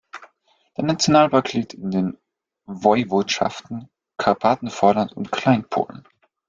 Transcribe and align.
Der 0.77 0.83
Nationalpark 0.83 1.53
liegt 1.53 1.75
in 1.75 1.91
den 1.91 2.17
Woiwodschaften 2.65 3.87
Karpatenvorland 4.17 5.13
und 5.13 5.31
Kleinpolen. 5.31 6.07